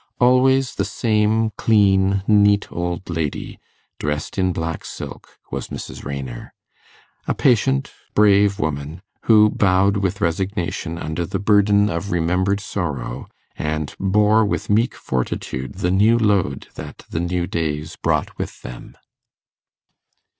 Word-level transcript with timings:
Always 0.19 0.73
the 0.73 0.83
same 0.83 1.51
clean, 1.57 2.23
neat 2.25 2.71
old 2.71 3.07
lady, 3.07 3.59
dressed 3.99 4.39
in 4.39 4.51
black 4.51 4.83
silk, 4.83 5.37
was 5.51 5.67
Mrs. 5.67 6.03
Raynor: 6.03 6.55
a 7.27 7.35
patient, 7.35 7.91
brave 8.15 8.57
woman, 8.57 9.03
who 9.25 9.51
bowed 9.51 9.97
with 9.97 10.19
resignation 10.19 10.97
under 10.97 11.23
the 11.23 11.37
burden 11.37 11.87
of 11.87 12.09
remembered 12.11 12.61
sorrow, 12.61 13.27
and 13.55 13.93
bore 13.99 14.43
with 14.43 14.71
meek 14.71 14.95
fortitude 14.95 15.75
the 15.75 15.91
new 15.91 16.17
load 16.17 16.69
that 16.73 17.05
the 17.11 17.19
new 17.19 17.45
days 17.45 17.95
brought 17.95 18.39
with 18.39 18.63
them. 18.63 18.97